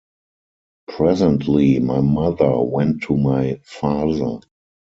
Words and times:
Presently 0.87 1.77
my 1.77 1.99
mother 2.01 2.59
went 2.59 3.03
to 3.03 3.15
my 3.15 3.59
father. 3.63 4.39